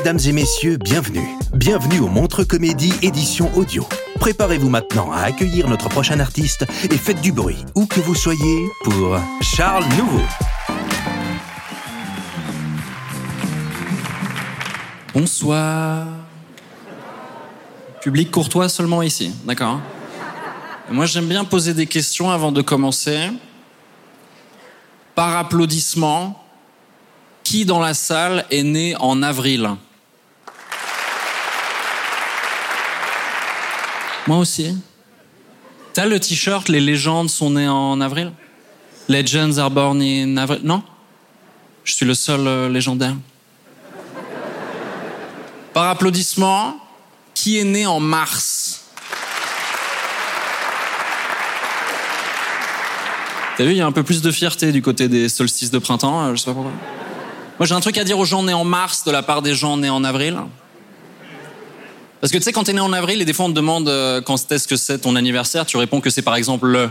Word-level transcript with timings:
Mesdames 0.00 0.18
et 0.28 0.32
messieurs, 0.32 0.78
bienvenue. 0.78 1.36
Bienvenue 1.52 2.00
au 2.00 2.08
Montre 2.08 2.42
Comédie 2.42 2.94
édition 3.02 3.54
audio. 3.54 3.86
Préparez-vous 4.18 4.70
maintenant 4.70 5.12
à 5.12 5.20
accueillir 5.20 5.68
notre 5.68 5.90
prochain 5.90 6.20
artiste 6.20 6.64
et 6.90 6.96
faites 6.96 7.20
du 7.20 7.32
bruit, 7.32 7.58
où 7.74 7.84
que 7.84 8.00
vous 8.00 8.14
soyez, 8.14 8.66
pour 8.82 9.18
Charles 9.42 9.84
Nouveau. 9.98 10.22
Bonsoir. 15.12 16.06
Public 18.00 18.30
courtois 18.30 18.70
seulement 18.70 19.02
ici, 19.02 19.34
d'accord 19.44 19.82
Moi 20.90 21.04
j'aime 21.04 21.26
bien 21.26 21.44
poser 21.44 21.74
des 21.74 21.86
questions 21.86 22.30
avant 22.30 22.52
de 22.52 22.62
commencer. 22.62 23.28
Par 25.14 25.36
applaudissement, 25.36 26.42
qui 27.44 27.66
dans 27.66 27.80
la 27.80 27.92
salle 27.92 28.46
est 28.50 28.62
né 28.62 28.96
en 28.98 29.22
avril? 29.22 29.68
Moi 34.26 34.38
aussi. 34.38 34.76
T'as 35.92 36.06
le 36.06 36.20
t-shirt 36.20 36.68
Les 36.68 36.80
légendes 36.80 37.30
sont 37.30 37.50
nées 37.50 37.68
en 37.68 38.00
avril? 38.00 38.32
Legends 39.08 39.58
are 39.58 39.70
born 39.70 40.00
in 40.00 40.36
avril? 40.36 40.60
Non? 40.62 40.82
Je 41.84 41.94
suis 41.94 42.06
le 42.06 42.14
seul 42.14 42.46
euh, 42.46 42.68
légendaire. 42.68 43.16
Par 45.72 45.88
applaudissement, 45.88 46.76
qui 47.34 47.58
est 47.58 47.64
né 47.64 47.86
en 47.86 48.00
mars? 48.00 48.82
T'as 53.56 53.64
vu, 53.64 53.72
il 53.72 53.76
y 53.76 53.80
a 53.80 53.86
un 53.86 53.92
peu 53.92 54.02
plus 54.02 54.22
de 54.22 54.30
fierté 54.30 54.72
du 54.72 54.82
côté 54.82 55.08
des 55.08 55.28
solstices 55.28 55.70
de 55.70 55.78
printemps, 55.78 56.22
euh, 56.22 56.34
je 56.34 56.40
sais 56.40 56.46
pas 56.46 56.54
pourquoi. 56.54 56.72
Moi, 57.58 57.66
j'ai 57.66 57.74
un 57.74 57.80
truc 57.80 57.98
à 57.98 58.04
dire 58.04 58.18
aux 58.18 58.24
gens 58.24 58.42
nés 58.42 58.54
en 58.54 58.64
mars 58.64 59.04
de 59.04 59.10
la 59.10 59.22
part 59.22 59.42
des 59.42 59.54
gens 59.54 59.76
nés 59.76 59.90
en 59.90 60.04
avril. 60.04 60.38
Parce 62.20 62.32
que 62.32 62.36
tu 62.38 62.44
sais, 62.44 62.52
quand 62.52 62.64
t'es 62.64 62.72
né 62.72 62.80
en 62.80 62.92
avril, 62.92 63.22
et 63.22 63.24
des 63.24 63.32
fois 63.32 63.46
on 63.46 63.50
te 63.50 63.54
demande 63.54 63.88
euh, 63.88 64.20
quand 64.20 64.50
est-ce 64.52 64.68
que 64.68 64.76
c'est 64.76 64.98
ton 64.98 65.16
anniversaire, 65.16 65.64
tu 65.64 65.76
réponds 65.76 66.00
que 66.00 66.10
c'est 66.10 66.22
par 66.22 66.36
exemple 66.36 66.66
le. 66.66 66.90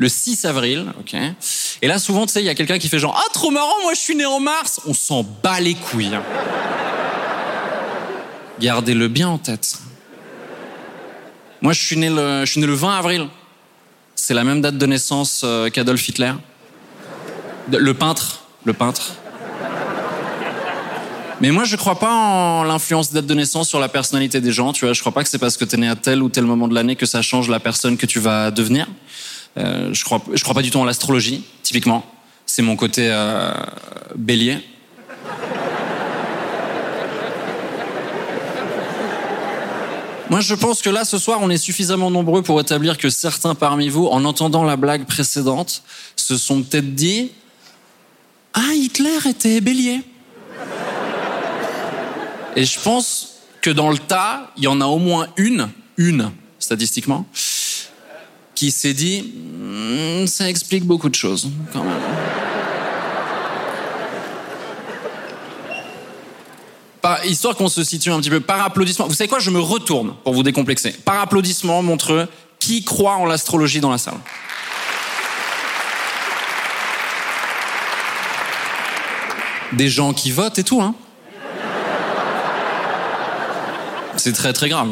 Le 0.00 0.08
6 0.08 0.44
avril, 0.44 0.86
ok. 1.00 1.16
Et 1.82 1.88
là, 1.88 1.98
souvent, 1.98 2.24
tu 2.24 2.32
sais, 2.32 2.40
il 2.40 2.46
y 2.46 2.48
a 2.48 2.54
quelqu'un 2.54 2.78
qui 2.78 2.88
fait 2.88 3.00
genre 3.00 3.20
Ah, 3.20 3.28
trop 3.32 3.50
marrant, 3.50 3.82
moi 3.82 3.94
je 3.94 3.98
suis 3.98 4.14
né 4.14 4.24
en 4.24 4.38
mars 4.38 4.80
On 4.86 4.94
s'en 4.94 5.24
bat 5.24 5.58
les 5.58 5.74
couilles. 5.74 6.14
hein. 6.14 6.22
Gardez-le 8.60 9.08
bien 9.08 9.28
en 9.28 9.38
tête. 9.38 9.78
Moi, 11.60 11.72
je 11.72 11.82
suis 11.84 11.96
né 11.96 12.08
le, 12.10 12.44
je 12.44 12.50
suis 12.52 12.60
né 12.60 12.66
le 12.68 12.74
20 12.74 12.96
avril. 12.96 13.26
C'est 14.14 14.34
la 14.34 14.44
même 14.44 14.60
date 14.60 14.78
de 14.78 14.86
naissance 14.86 15.42
euh, 15.44 15.68
qu'Adolf 15.68 16.08
Hitler. 16.08 16.32
Le 17.72 17.92
peintre. 17.94 18.44
Le 18.64 18.72
peintre. 18.72 19.14
Mais 21.40 21.52
moi, 21.52 21.62
je 21.62 21.76
crois 21.76 22.00
pas 22.00 22.12
en 22.12 22.64
l'influence 22.64 23.10
des 23.10 23.16
dates 23.16 23.26
de 23.26 23.34
naissance 23.34 23.68
sur 23.68 23.78
la 23.78 23.88
personnalité 23.88 24.40
des 24.40 24.50
gens. 24.50 24.72
Tu 24.72 24.84
vois, 24.84 24.92
je 24.92 25.00
crois 25.00 25.12
pas 25.12 25.22
que 25.22 25.28
c'est 25.28 25.38
parce 25.38 25.56
que 25.56 25.64
t'es 25.64 25.76
né 25.76 25.88
à 25.88 25.94
tel 25.94 26.20
ou 26.20 26.28
tel 26.28 26.44
moment 26.44 26.66
de 26.66 26.74
l'année 26.74 26.96
que 26.96 27.06
ça 27.06 27.22
change 27.22 27.48
la 27.48 27.60
personne 27.60 27.96
que 27.96 28.06
tu 28.06 28.18
vas 28.18 28.50
devenir. 28.50 28.88
Euh, 29.56 29.90
je 29.92 30.04
crois, 30.04 30.20
je 30.32 30.42
crois 30.42 30.54
pas 30.54 30.62
du 30.62 30.72
tout 30.72 30.78
en 30.78 30.84
l'astrologie, 30.84 31.44
typiquement. 31.62 32.04
C'est 32.44 32.62
mon 32.62 32.74
côté 32.74 33.08
euh, 33.08 33.52
bélier. 34.16 34.58
Moi, 40.28 40.40
je 40.40 40.54
pense 40.54 40.82
que 40.82 40.90
là, 40.90 41.04
ce 41.04 41.18
soir, 41.18 41.38
on 41.40 41.50
est 41.50 41.56
suffisamment 41.56 42.10
nombreux 42.10 42.42
pour 42.42 42.60
établir 42.60 42.98
que 42.98 43.10
certains 43.10 43.54
parmi 43.54 43.88
vous, 43.88 44.06
en 44.06 44.24
entendant 44.24 44.64
la 44.64 44.76
blague 44.76 45.06
précédente, 45.06 45.84
se 46.16 46.36
sont 46.36 46.62
peut-être 46.62 46.96
dit 46.96 47.30
Ah, 48.54 48.74
Hitler 48.74 49.18
était 49.26 49.60
bélier. 49.60 50.02
Et 52.58 52.64
je 52.64 52.80
pense 52.80 53.34
que 53.62 53.70
dans 53.70 53.88
le 53.88 53.98
tas, 53.98 54.50
il 54.56 54.64
y 54.64 54.66
en 54.66 54.80
a 54.80 54.86
au 54.86 54.98
moins 54.98 55.28
une, 55.36 55.68
une, 55.96 56.32
statistiquement, 56.58 57.24
qui 58.56 58.72
s'est 58.72 58.94
dit 58.94 59.32
Hmm, 59.78 60.26
ça 60.26 60.50
explique 60.50 60.84
beaucoup 60.84 61.08
de 61.08 61.14
choses, 61.14 61.48
quand 61.72 61.84
même. 61.84 62.00
Histoire 67.26 67.54
qu'on 67.54 67.68
se 67.68 67.84
situe 67.84 68.10
un 68.10 68.18
petit 68.18 68.28
peu 68.28 68.40
par 68.40 68.60
applaudissement. 68.60 69.06
Vous 69.06 69.14
savez 69.14 69.28
quoi 69.28 69.38
Je 69.38 69.50
me 69.50 69.60
retourne 69.60 70.16
pour 70.24 70.34
vous 70.34 70.42
décomplexer. 70.42 70.90
Par 70.90 71.20
applaudissement, 71.20 71.80
montreux, 71.80 72.26
qui 72.58 72.82
croit 72.82 73.14
en 73.14 73.24
l'astrologie 73.24 73.80
dans 73.80 73.92
la 73.92 73.98
salle 73.98 74.18
Des 79.74 79.88
gens 79.88 80.12
qui 80.12 80.32
votent 80.32 80.58
et 80.58 80.64
tout, 80.64 80.82
hein 80.82 80.96
C'est 84.18 84.32
très 84.32 84.52
très 84.52 84.68
grave. 84.68 84.88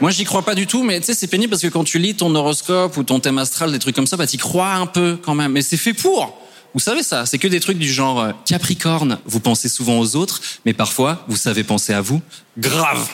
Moi, 0.00 0.10
j'y 0.10 0.24
crois 0.24 0.42
pas 0.42 0.54
du 0.54 0.66
tout, 0.66 0.82
mais 0.82 1.00
tu 1.00 1.06
sais, 1.06 1.14
c'est 1.14 1.26
pénible 1.26 1.50
parce 1.50 1.62
que 1.62 1.68
quand 1.68 1.84
tu 1.84 1.98
lis 1.98 2.14
ton 2.14 2.34
horoscope 2.34 2.96
ou 2.96 3.02
ton 3.02 3.18
thème 3.18 3.38
astral, 3.38 3.72
des 3.72 3.78
trucs 3.78 3.96
comme 3.96 4.06
ça, 4.06 4.16
bah, 4.16 4.26
t'y 4.26 4.36
crois 4.36 4.74
un 4.74 4.86
peu 4.86 5.18
quand 5.20 5.34
même. 5.34 5.52
Mais 5.52 5.62
c'est 5.62 5.76
fait 5.76 5.94
pour. 5.94 6.38
Vous 6.74 6.80
savez 6.80 7.02
ça, 7.02 7.24
c'est 7.24 7.38
que 7.38 7.48
des 7.48 7.60
trucs 7.60 7.78
du 7.78 7.90
genre 7.90 8.20
euh, 8.20 8.32
Capricorne, 8.44 9.18
vous 9.24 9.40
pensez 9.40 9.70
souvent 9.70 9.98
aux 9.98 10.14
autres, 10.14 10.40
mais 10.66 10.74
parfois, 10.74 11.24
vous 11.26 11.36
savez 11.36 11.64
penser 11.64 11.94
à 11.94 12.02
vous. 12.02 12.20
Grave. 12.58 13.08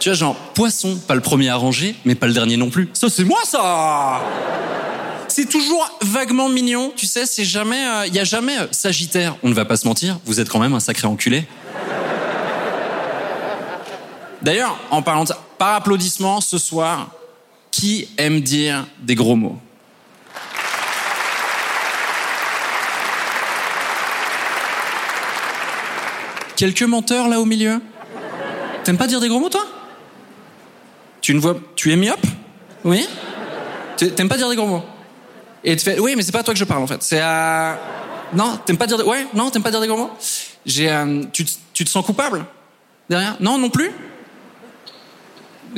Tu 0.00 0.08
vois, 0.08 0.16
genre, 0.16 0.36
poisson, 0.54 0.96
pas 0.96 1.14
le 1.14 1.20
premier 1.20 1.50
à 1.50 1.56
ranger, 1.56 1.94
mais 2.06 2.14
pas 2.14 2.26
le 2.26 2.32
dernier 2.32 2.56
non 2.56 2.70
plus. 2.70 2.88
Ça, 2.94 3.08
c'est 3.10 3.24
moi, 3.24 3.40
ça 3.44 4.22
C'est 5.36 5.48
toujours 5.48 5.90
vaguement 6.00 6.48
mignon, 6.48 6.92
tu 6.94 7.06
sais, 7.06 7.26
c'est 7.26 7.44
jamais... 7.44 8.06
Il 8.06 8.14
y 8.14 8.20
a 8.20 8.24
jamais 8.24 8.56
euh, 8.56 8.68
Sagittaire, 8.70 9.34
on 9.42 9.48
ne 9.48 9.54
va 9.54 9.64
pas 9.64 9.76
se 9.76 9.84
mentir, 9.84 10.20
vous 10.26 10.38
êtes 10.38 10.48
quand 10.48 10.60
même 10.60 10.74
un 10.74 10.78
sacré 10.78 11.08
enculé. 11.08 11.44
D'ailleurs, 14.42 14.78
en 14.92 15.02
parlant 15.02 15.24
de 15.24 15.30
ça, 15.30 15.42
par 15.58 15.74
applaudissement, 15.74 16.40
ce 16.40 16.56
soir, 16.56 17.10
qui 17.72 18.06
aime 18.16 18.42
dire 18.42 18.86
des 19.00 19.16
gros 19.16 19.34
mots? 19.34 19.58
Quelques 26.54 26.82
menteurs 26.82 27.26
là 27.26 27.40
au 27.40 27.44
milieu? 27.44 27.82
T'aimes 28.84 28.98
pas 28.98 29.08
dire 29.08 29.18
des 29.18 29.26
gros 29.26 29.40
mots, 29.40 29.48
toi? 29.48 29.66
Tu 31.20 31.34
ne 31.34 31.40
vois... 31.40 31.56
Tu 31.74 31.92
es 31.92 31.96
myope? 31.96 32.24
Oui? 32.84 33.08
T'aimes 33.96 34.28
pas 34.28 34.36
dire 34.36 34.48
des 34.48 34.54
gros 34.54 34.68
mots? 34.68 34.84
Et 35.64 35.76
tu 35.76 35.84
fais... 35.84 35.98
Oui, 35.98 36.14
mais 36.16 36.22
c'est 36.22 36.32
pas 36.32 36.40
à 36.40 36.42
toi 36.42 36.52
que 36.54 36.60
je 36.60 36.64
parle, 36.64 36.82
en 36.82 36.86
fait. 36.86 37.02
C'est 37.02 37.20
à... 37.20 37.78
Non, 38.34 38.58
t'aimes 38.64 38.76
pas 38.76 38.86
dire... 38.86 38.98
des- 38.98 39.04
non, 39.34 39.50
t'aimes 39.50 39.62
pas 39.62 39.70
dire 39.70 39.80
des 39.80 39.86
gros 39.86 39.96
mots? 39.96 40.10
J'ai... 40.66 40.90
euh, 40.90 41.22
Tu, 41.32 41.46
tu 41.72 41.84
te 41.84 41.90
sens 41.90 42.04
coupable 42.04 42.44
Derrière? 43.08 43.36
Non, 43.40 43.58
non 43.58 43.70
plus? 43.70 43.90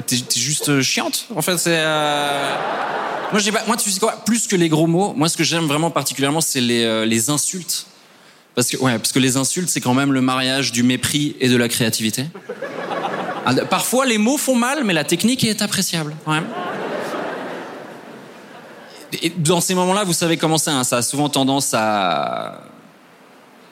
T'es 0.06 0.16
juste 0.36 0.68
euh, 0.68 0.82
chiante, 0.82 1.26
en 1.34 1.40
fait. 1.42 1.56
C'est... 1.58 1.78
euh, 1.78 2.54
Moi, 3.32 3.40
j'ai 3.40 3.52
pas... 3.52 3.62
Moi, 3.66 3.76
tu 3.76 3.90
sais 3.90 4.00
quoi? 4.00 4.22
Plus 4.26 4.46
que 4.46 4.56
les 4.56 4.68
gros 4.68 4.86
mots, 4.86 5.12
moi, 5.16 5.28
ce 5.28 5.36
que 5.36 5.44
j'aime 5.44 5.64
vraiment 5.66 5.90
particulièrement, 5.90 6.40
c'est 6.40 6.60
les, 6.60 6.84
euh, 6.84 7.04
les 7.06 7.30
insultes. 7.30 7.86
Parce 8.54 8.68
que, 8.68 8.76
ouais, 8.78 8.98
parce 8.98 9.12
que 9.12 9.18
les 9.18 9.36
insultes, 9.36 9.68
c'est 9.68 9.80
quand 9.80 9.94
même 9.94 10.12
le 10.12 10.20
mariage 10.20 10.72
du 10.72 10.82
mépris 10.82 11.36
et 11.40 11.48
de 11.48 11.56
la 11.56 11.68
créativité. 11.68 12.26
Ah, 13.44 13.54
Parfois, 13.70 14.06
les 14.06 14.18
mots 14.18 14.38
font 14.38 14.54
mal, 14.56 14.82
mais 14.84 14.92
la 14.94 15.04
technique 15.04 15.44
est 15.44 15.62
appréciable. 15.62 16.14
Ouais. 16.26 16.40
Et 19.22 19.30
dans 19.30 19.60
ces 19.60 19.74
moments-là, 19.74 20.04
vous 20.04 20.12
savez 20.12 20.36
comment 20.36 20.58
c'est. 20.58 20.70
hein, 20.70 20.84
ça 20.84 20.98
a 20.98 21.02
souvent 21.02 21.28
tendance 21.28 21.72
à 21.74 22.60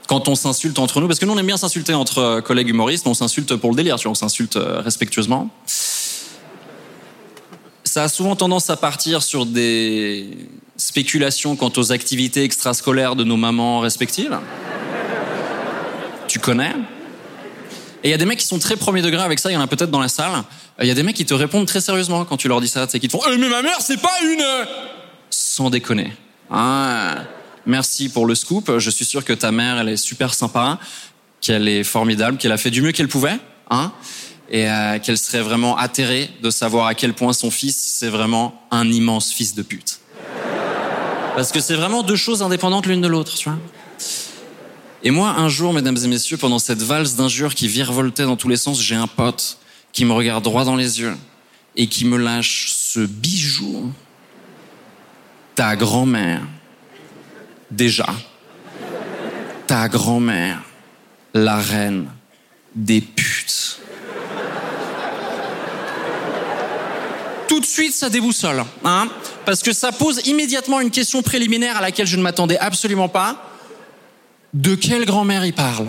quand 0.06 0.28
on 0.28 0.34
s'insulte 0.34 0.78
entre 0.78 1.00
nous, 1.00 1.06
parce 1.06 1.18
que 1.18 1.24
nous 1.24 1.32
on 1.32 1.38
aime 1.38 1.46
bien 1.46 1.56
s'insulter 1.56 1.94
entre 1.94 2.18
euh, 2.18 2.40
collègues 2.42 2.68
humoristes, 2.68 3.06
on 3.06 3.14
s'insulte 3.14 3.56
pour 3.56 3.70
le 3.70 3.76
délire, 3.76 3.96
tu 3.96 4.02
vois, 4.04 4.12
on 4.12 4.14
s'insulte 4.14 4.56
euh, 4.56 4.80
respectueusement. 4.80 5.48
Ça 7.84 8.02
a 8.04 8.08
souvent 8.08 8.36
tendance 8.36 8.68
à 8.68 8.76
partir 8.76 9.22
sur 9.22 9.46
des 9.46 10.28
spéculations 10.76 11.56
quant 11.56 11.72
aux 11.76 11.92
activités 11.92 12.42
extrascolaires 12.44 13.16
de 13.16 13.24
nos 13.24 13.36
mamans 13.36 13.80
respectives. 13.80 14.38
Tu 16.28 16.38
connais 16.38 16.74
Et 18.02 18.08
il 18.08 18.10
y 18.10 18.14
a 18.14 18.18
des 18.18 18.26
mecs 18.26 18.40
qui 18.40 18.46
sont 18.46 18.58
très 18.58 18.76
premier 18.76 19.00
degré 19.00 19.22
avec 19.22 19.38
ça, 19.38 19.50
il 19.50 19.54
y 19.54 19.56
en 19.56 19.60
a 19.62 19.66
peut-être 19.66 19.90
dans 19.90 20.00
la 20.00 20.08
salle. 20.08 20.32
Il 20.82 20.88
y 20.88 20.90
a 20.90 20.94
des 20.94 21.02
mecs 21.04 21.16
qui 21.16 21.24
te 21.24 21.34
répondent 21.34 21.66
très 21.66 21.80
sérieusement 21.80 22.24
quand 22.24 22.36
tu 22.36 22.48
leur 22.48 22.60
dis 22.60 22.68
ça, 22.68 22.86
tu 22.86 22.92
sais, 22.92 23.00
qui 23.00 23.06
te 23.08 23.12
font 23.12 23.22
Eh, 23.30 23.36
Mais 23.38 23.48
ma 23.48 23.62
mère, 23.62 23.80
c'est 23.80 24.00
pas 24.00 24.18
une. 24.22 24.44
Sans 25.54 25.70
déconner. 25.70 26.12
Ah, 26.50 27.18
merci 27.64 28.08
pour 28.08 28.26
le 28.26 28.34
scoop. 28.34 28.76
Je 28.78 28.90
suis 28.90 29.04
sûr 29.04 29.24
que 29.24 29.32
ta 29.32 29.52
mère, 29.52 29.78
elle 29.78 29.88
est 29.88 29.96
super 29.96 30.34
sympa, 30.34 30.80
qu'elle 31.40 31.68
est 31.68 31.84
formidable, 31.84 32.38
qu'elle 32.38 32.50
a 32.50 32.56
fait 32.56 32.72
du 32.72 32.82
mieux 32.82 32.90
qu'elle 32.90 33.06
pouvait, 33.06 33.38
hein, 33.70 33.92
et 34.50 34.68
euh, 34.68 34.98
qu'elle 34.98 35.16
serait 35.16 35.42
vraiment 35.42 35.76
atterrée 35.76 36.28
de 36.42 36.50
savoir 36.50 36.88
à 36.88 36.96
quel 36.96 37.14
point 37.14 37.32
son 37.32 37.52
fils, 37.52 37.76
c'est 37.76 38.08
vraiment 38.08 38.66
un 38.72 38.90
immense 38.90 39.30
fils 39.30 39.54
de 39.54 39.62
pute. 39.62 40.00
Parce 41.36 41.52
que 41.52 41.60
c'est 41.60 41.76
vraiment 41.76 42.02
deux 42.02 42.16
choses 42.16 42.42
indépendantes 42.42 42.86
l'une 42.86 43.00
de 43.00 43.06
l'autre, 43.06 43.36
tu 43.36 43.48
vois. 43.48 43.58
Et 45.04 45.12
moi, 45.12 45.36
un 45.38 45.48
jour, 45.48 45.72
mesdames 45.72 45.98
et 46.02 46.08
messieurs, 46.08 46.36
pendant 46.36 46.58
cette 46.58 46.82
valse 46.82 47.14
d'injures 47.14 47.54
qui 47.54 47.68
virevoltait 47.68 48.24
dans 48.24 48.36
tous 48.36 48.48
les 48.48 48.56
sens, 48.56 48.82
j'ai 48.82 48.96
un 48.96 49.06
pote 49.06 49.58
qui 49.92 50.04
me 50.04 50.14
regarde 50.14 50.42
droit 50.42 50.64
dans 50.64 50.74
les 50.74 50.98
yeux 50.98 51.14
et 51.76 51.86
qui 51.86 52.06
me 52.06 52.16
lâche 52.16 52.72
ce 52.74 53.06
bijou. 53.06 53.92
Ta 55.54 55.76
grand-mère, 55.76 56.40
déjà, 57.70 58.06
ta 59.68 59.88
grand-mère, 59.88 60.58
la 61.32 61.56
reine 61.56 62.08
des 62.74 63.00
putes. 63.00 63.78
Tout 67.46 67.60
de 67.60 67.66
suite, 67.66 67.94
ça 67.94 68.10
déboussole, 68.10 68.64
hein, 68.84 69.06
parce 69.44 69.62
que 69.62 69.72
ça 69.72 69.92
pose 69.92 70.26
immédiatement 70.26 70.80
une 70.80 70.90
question 70.90 71.22
préliminaire 71.22 71.76
à 71.76 71.80
laquelle 71.80 72.06
je 72.06 72.16
ne 72.16 72.22
m'attendais 72.22 72.58
absolument 72.58 73.08
pas. 73.08 73.50
De 74.54 74.74
quelle 74.74 75.04
grand-mère 75.04 75.44
il 75.44 75.52
parle? 75.52 75.86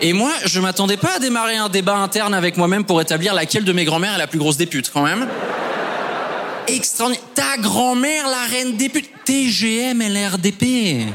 Et 0.00 0.12
moi, 0.14 0.32
je 0.46 0.58
m'attendais 0.60 0.96
pas 0.96 1.16
à 1.16 1.18
démarrer 1.18 1.56
un 1.56 1.68
débat 1.68 1.96
interne 1.96 2.32
avec 2.32 2.56
moi-même 2.56 2.84
pour 2.84 3.00
établir 3.00 3.34
laquelle 3.34 3.64
de 3.64 3.72
mes 3.72 3.84
grand-mères 3.84 4.14
est 4.14 4.18
la 4.18 4.26
plus 4.26 4.38
grosse 4.38 4.56
des 4.56 4.66
putes, 4.66 4.90
quand 4.90 5.02
même. 5.02 5.28
Extraordinaire. 6.66 7.24
Ta 7.34 7.56
grand-mère, 7.58 8.28
la 8.28 8.44
reine 8.46 8.76
des 8.76 8.88
putes. 8.88 9.10
TGM 9.24 10.02
LRDP. 10.02 11.06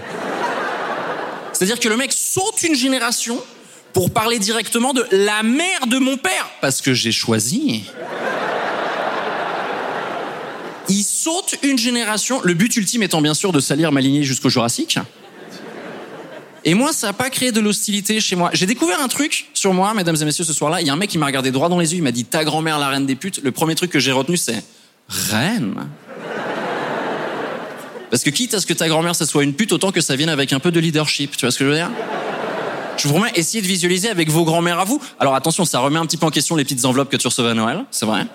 C'est-à-dire 1.53 1.79
que 1.79 1.89
le 1.89 1.97
mec 1.97 2.11
saute 2.11 2.63
une 2.63 2.75
génération 2.75 3.41
pour 3.93 4.11
parler 4.11 4.39
directement 4.39 4.93
de 4.93 5.05
la 5.11 5.43
mère 5.43 5.87
de 5.87 5.99
mon 5.99 6.17
père. 6.17 6.49
Parce 6.61 6.81
que 6.81 6.93
j'ai 6.93 7.11
choisi. 7.11 7.83
Il 10.87 11.03
saute 11.03 11.55
une 11.61 11.77
génération, 11.77 12.41
le 12.43 12.55
but 12.55 12.75
ultime 12.75 13.03
étant 13.03 13.21
bien 13.21 13.35
sûr 13.35 13.51
de 13.51 13.59
salir 13.59 13.91
ma 13.91 14.01
lignée 14.01 14.23
jusqu'au 14.23 14.49
Jurassique. 14.49 14.97
Et 16.65 16.73
moi, 16.73 16.91
ça 16.91 17.07
n'a 17.07 17.13
pas 17.13 17.29
créé 17.29 17.51
de 17.51 17.59
l'hostilité 17.59 18.19
chez 18.19 18.35
moi. 18.35 18.49
J'ai 18.53 18.65
découvert 18.65 19.01
un 19.01 19.07
truc 19.07 19.49
sur 19.53 19.73
moi, 19.73 19.93
mesdames 19.93 20.17
et 20.19 20.25
messieurs, 20.25 20.43
ce 20.43 20.53
soir-là. 20.53 20.81
Il 20.81 20.87
y 20.87 20.89
a 20.89 20.93
un 20.93 20.97
mec 20.97 21.09
qui 21.09 21.17
m'a 21.17 21.27
regardé 21.27 21.51
droit 21.51 21.69
dans 21.69 21.79
les 21.79 21.93
yeux, 21.93 21.99
il 21.99 22.03
m'a 22.03 22.11
dit 22.11 22.25
Ta 22.25 22.43
grand-mère, 22.43 22.79
la 22.79 22.89
reine 22.89 23.05
des 23.05 23.15
putes. 23.15 23.41
Le 23.43 23.51
premier 23.51 23.75
truc 23.75 23.91
que 23.91 23.99
j'ai 23.99 24.11
retenu, 24.11 24.35
c'est 24.35 24.63
Reine 25.09 25.87
Parce 28.11 28.23
que 28.23 28.29
quitte 28.29 28.53
à 28.53 28.61
ce 28.61 28.67
que 28.67 28.73
ta 28.73 28.87
grand-mère, 28.87 29.15
ça 29.15 29.25
soit 29.25 29.43
une 29.43 29.53
pute, 29.53 29.71
autant 29.71 29.91
que 29.91 30.01
ça 30.01 30.15
vienne 30.15 30.29
avec 30.29 30.53
un 30.53 30.59
peu 30.59 30.71
de 30.71 30.79
leadership. 30.79 31.35
Tu 31.35 31.45
vois 31.45 31.51
ce 31.51 31.57
que 31.57 31.65
je 31.65 31.69
veux 31.69 31.75
dire? 31.75 31.89
Je 32.97 33.07
vous 33.07 33.13
promets, 33.13 33.31
essayez 33.35 33.61
de 33.61 33.67
visualiser 33.67 34.09
avec 34.09 34.29
vos 34.29 34.43
grand-mères 34.43 34.79
à 34.79 34.83
vous. 34.83 35.01
Alors 35.19 35.33
attention, 35.33 35.65
ça 35.65 35.79
remet 35.79 35.97
un 35.97 36.05
petit 36.05 36.17
peu 36.17 36.25
en 36.25 36.31
question 36.31 36.55
les 36.55 36.63
petites 36.63 36.85
enveloppes 36.85 37.09
que 37.09 37.17
tu 37.17 37.27
recevais 37.27 37.49
à 37.49 37.53
Noël, 37.53 37.85
c'est 37.91 38.05
vrai. 38.05 38.27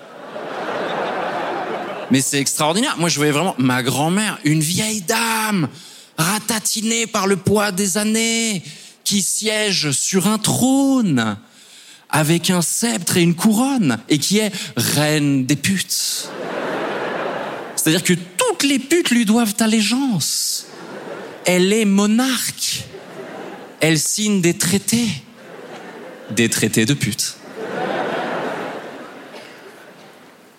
Mais 2.11 2.21
c'est 2.21 2.39
extraordinaire. 2.39 2.95
Moi, 2.97 3.09
je 3.09 3.17
voyais 3.17 3.31
vraiment 3.31 3.55
ma 3.57 3.83
grand-mère, 3.83 4.39
une 4.43 4.61
vieille 4.61 5.01
dame, 5.01 5.69
ratatinée 6.17 7.07
par 7.07 7.27
le 7.27 7.35
poids 7.35 7.71
des 7.71 7.97
années, 7.97 8.63
qui 9.03 9.21
siège 9.21 9.91
sur 9.91 10.27
un 10.27 10.39
trône, 10.39 11.37
avec 12.09 12.49
un 12.49 12.61
sceptre 12.61 13.17
et 13.17 13.21
une 13.21 13.35
couronne, 13.35 13.99
et 14.09 14.17
qui 14.17 14.39
est 14.39 14.51
reine 14.77 15.45
des 15.45 15.55
putes. 15.55 16.29
C'est-à-dire 17.85 18.03
que 18.03 18.13
toutes 18.13 18.63
les 18.63 18.79
putes 18.79 19.11
lui 19.11 19.25
doivent 19.25 19.53
allégeance. 19.59 20.65
Elle 21.45 21.71
est 21.71 21.85
monarque. 21.85 22.83
Elle 23.79 23.99
signe 23.99 24.41
des 24.41 24.57
traités. 24.57 25.07
Des 26.31 26.49
traités 26.49 26.87
de 26.87 26.95
putes. 26.95 27.35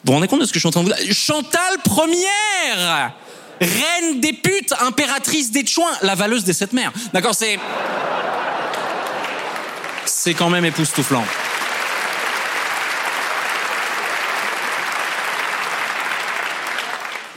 Vous 0.04 0.12
vous 0.12 0.12
rendez 0.12 0.28
compte 0.28 0.38
de 0.38 0.44
ce 0.44 0.52
que 0.52 0.60
je 0.60 0.60
suis 0.60 0.68
en 0.68 0.70
train 0.70 0.84
de 0.84 0.88
vous 0.88 0.94
dire? 0.94 1.12
Chantal 1.12 1.78
première 1.82 3.12
Reine 3.60 4.20
des 4.20 4.32
putes, 4.32 4.72
impératrice 4.78 5.50
des 5.50 5.66
chouins, 5.66 5.90
la 6.02 6.14
valeuse 6.14 6.44
des 6.44 6.52
sept 6.52 6.72
mers. 6.72 6.92
D'accord, 7.12 7.34
c'est... 7.34 7.58
C'est 10.04 10.34
quand 10.34 10.48
même 10.48 10.64
époustouflant. 10.64 11.24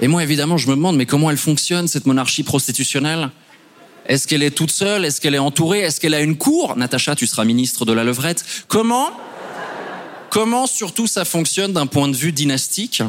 Et 0.02 0.08
moi, 0.08 0.24
évidemment, 0.24 0.58
je 0.58 0.70
me 0.70 0.76
demande, 0.76 0.96
mais 0.96 1.06
comment 1.06 1.30
elle 1.30 1.38
fonctionne, 1.38 1.88
cette 1.88 2.06
monarchie 2.06 2.44
prostitutionnelle? 2.44 3.30
Est-ce 4.06 4.28
qu'elle 4.28 4.44
est 4.44 4.52
toute 4.52 4.72
seule? 4.72 5.06
Est-ce 5.06 5.20
qu'elle 5.22 5.36
est 5.36 5.40
entourée? 5.40 5.80
Est-ce 5.80 6.00
qu'elle 6.00 6.14
a 6.14 6.22
une 6.22 6.38
cour? 6.38 6.76
Natacha, 6.78 7.16
tu 7.16 7.28
seras 7.28 7.44
ministre 7.44 7.86
de 7.86 7.94
la 7.94 8.04
levrette. 8.04 8.44
Comment 8.68 9.12
Comment 10.30 10.68
surtout 10.68 11.08
ça 11.08 11.26
fonctionne 11.26 11.74
d'un 11.74 11.88
point 11.88 12.08
de 12.08 12.16
vue 12.16 12.32
dynastique? 12.32 13.02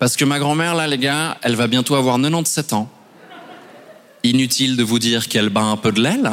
Parce 0.00 0.16
que 0.16 0.24
ma 0.24 0.38
grand-mère, 0.38 0.74
là, 0.74 0.86
les 0.86 0.98
gars, 0.98 1.38
elle 1.42 1.54
va 1.54 1.66
bientôt 1.66 1.94
avoir 1.94 2.16
97 2.16 2.72
ans. 2.72 2.90
Inutile 4.24 4.76
de 4.76 4.82
vous 4.82 4.98
dire 4.98 5.28
qu'elle 5.28 5.50
bat 5.50 5.62
un 5.62 5.76
peu 5.76 5.92
de 5.92 6.00
l'aile. 6.00 6.32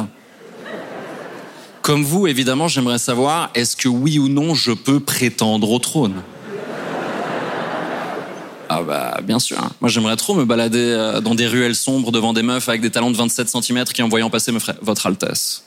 Comme 1.80 2.02
vous, 2.02 2.26
évidemment, 2.26 2.68
j'aimerais 2.68 2.98
savoir, 2.98 3.50
est-ce 3.54 3.76
que 3.76 3.88
oui 3.88 4.18
ou 4.18 4.28
non, 4.28 4.54
je 4.54 4.72
peux 4.72 5.00
prétendre 5.00 5.70
au 5.70 5.78
trône? 5.78 6.22
Ah 8.68 8.82
bah, 8.82 9.18
bien 9.22 9.38
sûr. 9.38 9.58
hein. 9.58 9.70
Moi, 9.80 9.88
j'aimerais 9.88 10.16
trop 10.16 10.34
me 10.34 10.44
balader 10.44 10.78
euh, 10.78 11.20
dans 11.20 11.34
des 11.34 11.46
ruelles 11.46 11.74
sombres 11.74 12.12
devant 12.12 12.32
des 12.34 12.42
meufs 12.42 12.68
avec 12.68 12.80
des 12.82 12.90
talons 12.90 13.10
de 13.10 13.16
27 13.16 13.48
cm 13.48 13.84
qui, 13.84 14.02
en 14.02 14.08
voyant 14.08 14.28
passer, 14.28 14.52
me 14.52 14.58
feraient 14.58 14.76
«Votre 14.82 15.06
Altesse». 15.06 15.64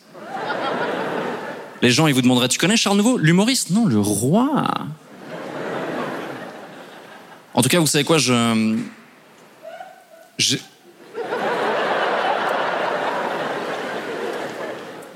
Les 1.82 1.90
gens, 1.90 2.06
ils 2.06 2.14
vous 2.14 2.22
demanderaient, 2.22 2.48
tu 2.48 2.60
connais 2.60 2.78
Charles 2.78 2.98
Nouveau? 2.98 3.18
L'humoriste? 3.18 3.72
Non, 3.72 3.86
le 3.88 4.00
roi. 4.00 4.66
En 7.56 7.62
tout 7.64 7.70
cas, 7.70 7.80
vous 7.80 7.88
savez 7.88 8.04
quoi, 8.04 8.20
je... 8.20 8.76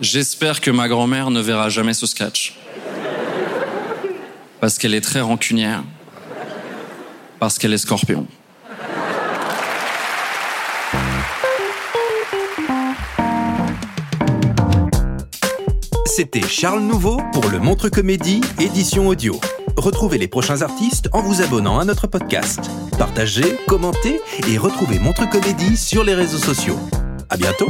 J'espère 0.01 0.59
que 0.59 0.71
ma 0.71 0.87
grand-mère 0.87 1.29
ne 1.29 1.39
verra 1.39 1.69
jamais 1.69 1.93
ce 1.93 2.05
sketch. 2.05 2.55
Parce 4.59 4.77
qu'elle 4.77 4.93
est 4.93 5.01
très 5.01 5.21
rancunière. 5.21 5.83
Parce 7.45 7.59
qu'elle 7.59 7.73
est 7.73 7.77
scorpion. 7.77 8.25
C'était 16.07 16.41
Charles 16.41 16.79
Nouveau 16.79 17.21
pour 17.33 17.47
le 17.49 17.59
Montre 17.59 17.89
Comédie, 17.89 18.41
édition 18.59 19.09
audio. 19.09 19.39
Retrouvez 19.77 20.17
les 20.17 20.27
prochains 20.27 20.63
artistes 20.63 21.07
en 21.13 21.21
vous 21.21 21.43
abonnant 21.43 21.77
à 21.77 21.85
notre 21.85 22.07
podcast. 22.07 22.61
Partagez, 22.97 23.59
commentez 23.67 24.19
et 24.49 24.57
retrouvez 24.57 24.97
Montre 24.97 25.29
Comédie 25.29 25.77
sur 25.77 26.03
les 26.03 26.15
réseaux 26.15 26.39
sociaux. 26.39 26.79
À 27.29 27.37
bientôt! 27.37 27.69